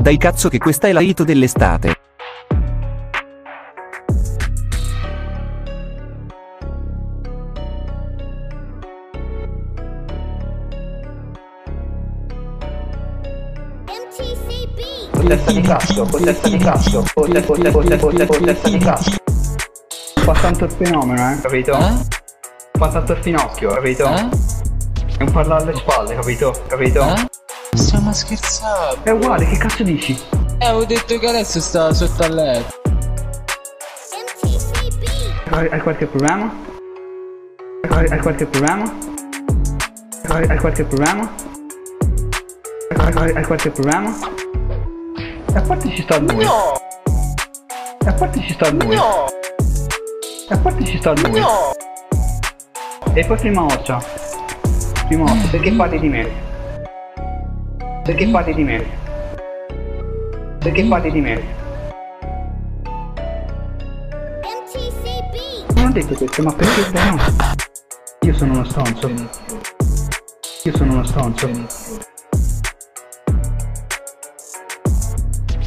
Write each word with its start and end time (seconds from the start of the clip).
Dai 0.00 0.16
cazzo 0.16 0.48
che 0.48 0.58
questa 0.58 0.88
è 0.88 0.92
la 0.92 1.00
hit 1.00 1.22
dell'estate. 1.22 2.00
Di 15.28 15.62
cazzo, 15.62 16.04
di 16.04 16.58
cazzo, 16.58 17.04
di 18.68 18.78
cazzo. 18.78 19.10
Fa 20.14 20.32
tanto 20.32 20.64
il 20.64 20.70
fenomeno, 20.70 21.32
eh. 21.32 21.40
Capito? 21.40 21.72
Eh? 21.76 21.94
Fa 22.72 22.88
tanto 22.88 23.12
il 23.12 23.18
finocchio, 23.22 23.70
capito? 23.70 24.06
Eh? 24.06 24.28
È 25.18 25.22
un 25.22 25.32
parlare 25.32 25.64
alle 25.64 25.74
spalle, 25.74 26.14
capito? 26.14 26.54
Capito? 26.68 27.02
Eh? 27.02 27.27
Stiamo 27.74 28.12
scherzando. 28.12 28.98
È 29.02 29.10
uguale, 29.10 29.46
che 29.46 29.56
cazzo 29.56 29.82
dici? 29.82 30.18
Eh, 30.58 30.66
avevo 30.66 30.84
detto 30.84 31.18
che 31.18 31.26
adesso 31.28 31.60
sta 31.60 31.92
sotto 31.92 32.22
al 32.24 32.34
letto. 32.34 32.76
Hai, 35.50 35.68
hai 35.68 35.80
qualche 35.80 36.06
problema? 36.06 36.52
Hai, 37.90 38.06
hai 38.08 38.18
qualche 38.18 38.46
problema? 38.46 38.92
Hai, 40.28 40.46
hai 40.48 40.58
qualche 40.58 40.84
problema? 40.84 41.32
Hai, 42.96 43.12
hai- 43.14 43.32
hai 43.34 43.44
qualche 43.44 43.70
problema? 43.70 44.14
E 45.52 45.56
a 45.56 45.62
parte 45.62 45.88
ci 45.94 46.02
sta 46.02 46.18
lui. 46.18 46.44
No! 46.44 46.74
E 48.04 48.08
a 48.08 48.12
parte 48.12 48.40
ci 48.40 48.52
sta 48.52 48.70
lui. 48.70 48.94
No! 48.96 49.26
E 50.48 50.54
a 50.54 50.58
parte 50.58 50.84
ci 50.84 50.98
sta 50.98 51.12
lui. 51.12 51.40
No! 51.40 51.72
E 53.14 53.24
poi 53.24 53.36
prima 53.38 53.64
ossa. 53.64 54.02
Prima 55.06 55.24
ossa, 55.24 55.48
perché 55.50 55.72
parli 55.72 55.98
di 55.98 56.08
me? 56.08 56.46
Perché 58.08 58.26
parli 58.28 58.54
di 58.54 58.64
me? 58.64 58.86
Perché 60.60 60.82
parli 60.84 61.12
di 61.12 61.20
me? 61.20 61.42
MTCB. 64.46 65.76
Non 65.76 65.88
ho 65.88 65.92
detto 65.92 66.14
questo, 66.14 66.42
ma 66.42 66.52
perché 66.54 66.90
no? 66.90 67.18
Io 68.22 68.32
sono 68.32 68.52
uno 68.54 68.64
stronzo. 68.64 69.10
Io 70.62 70.74
sono 70.74 70.92
uno 70.94 71.04
stronzo. 71.04 71.50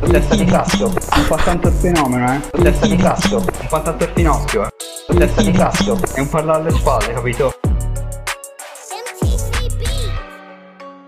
Con 0.00 0.10
testa 0.10 0.34
di 0.34 0.44
cazzo, 0.44 0.88
Fa 0.88 1.36
tanto 1.36 1.68
il 1.68 1.74
fenomeno, 1.74 2.34
eh. 2.34 2.40
con 2.50 2.62
testa 2.64 2.86
di 2.88 2.96
cazzo, 2.96 3.38
non 3.38 3.68
fa 3.68 3.78
tanto 3.80 4.02
il 4.02 4.10
finocchio, 4.12 4.66
eh. 4.66 4.68
Con 5.06 5.18
testa 5.18 5.40
di 5.40 5.52
cazzo, 5.52 6.00
è 6.14 6.18
un 6.18 6.28
parlare 6.28 6.62
alle 6.62 6.72
spalle, 6.72 7.12
capito? 7.12 7.63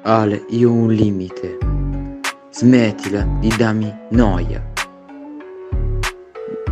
Ale, 0.08 0.44
io 0.50 0.70
ho 0.70 0.72
un 0.72 0.92
limite. 0.92 1.58
Smettila 2.50 3.24
di 3.40 3.52
darmi 3.56 3.92
noia. 4.10 4.64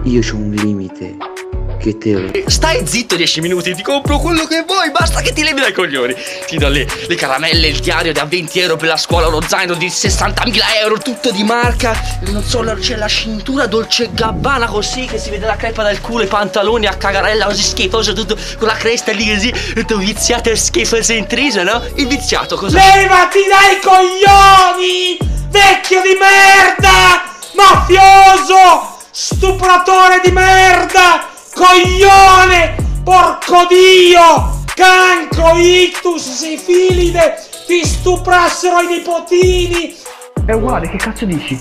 Io 0.04 0.20
ho 0.20 0.36
un 0.36 0.52
limite 0.52 1.33
che 1.78 1.98
te 1.98 2.12
lo... 2.12 2.30
Stai 2.46 2.86
zitto 2.86 3.16
10 3.16 3.40
minuti, 3.40 3.74
ti 3.74 3.82
compro 3.82 4.18
quello 4.18 4.46
che 4.46 4.64
vuoi, 4.66 4.90
basta 4.90 5.20
che 5.20 5.32
ti 5.32 5.42
levi 5.42 5.60
dai 5.60 5.72
coglioni. 5.72 6.14
Ti 6.46 6.56
do 6.56 6.68
le, 6.68 6.86
le 7.06 7.14
caramelle, 7.14 7.68
il 7.68 7.78
diario 7.80 8.12
da 8.12 8.24
20 8.24 8.60
euro 8.60 8.76
per 8.76 8.88
la 8.88 8.96
scuola, 8.96 9.28
uno 9.28 9.40
zaino 9.46 9.74
di 9.74 9.86
60.000 9.86 10.60
euro, 10.82 10.98
tutto 10.98 11.30
di 11.30 11.42
marca. 11.44 11.98
Non 12.26 12.42
so, 12.42 12.62
c'è 12.80 12.96
la 12.96 13.08
cintura 13.08 13.66
dolce 13.66 14.10
gabbana 14.12 14.66
così 14.66 15.06
che 15.06 15.18
si 15.18 15.30
vede 15.30 15.46
la 15.46 15.56
crepa 15.56 15.82
dal 15.82 16.00
culo, 16.00 16.24
i 16.24 16.26
pantaloni 16.26 16.86
a 16.86 16.94
cagarella 16.94 17.46
così 17.46 17.62
schifoso, 17.62 18.12
tutto 18.12 18.36
con 18.58 18.68
la 18.68 18.74
cresta 18.74 19.12
lì 19.12 19.32
così, 19.32 19.52
tutto 19.74 19.98
viziato 19.98 20.50
e 20.50 20.56
schifoso 20.56 21.12
e 21.12 21.16
intriso, 21.16 21.62
no? 21.62 21.82
Il 21.96 22.06
viziato 22.06 22.56
cosa? 22.56 22.78
Levati 22.78 23.40
dai 23.48 23.80
coglioni! 23.80 25.18
Vecchio 25.48 26.00
di 26.02 26.16
merda! 26.18 27.32
Mafioso! 27.54 28.98
Stupratore 29.10 30.20
di 30.24 30.30
merda! 30.32 31.33
Coglione! 31.54 32.74
Porco 33.04 33.66
dio! 33.68 34.62
Cancro, 34.74 35.56
ictus, 35.56 36.22
sifilide! 36.22 37.36
Ti 37.66 37.84
stuprassero 37.86 38.80
i 38.80 38.86
nipotini! 38.88 39.96
È 40.44 40.52
uguale, 40.52 40.90
che 40.90 40.96
cazzo 40.96 41.24
dici? 41.24 41.58